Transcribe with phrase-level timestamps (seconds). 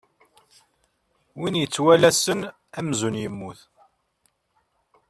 [1.39, 2.39] Win yettwalasen
[2.79, 3.59] amzun yemmut.